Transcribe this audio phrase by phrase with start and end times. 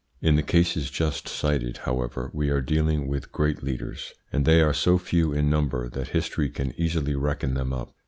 [0.19, 4.73] In the cases just cited, however, we are dealing with great leaders, and they are
[4.73, 7.93] so few in number that history can easily reckon them up.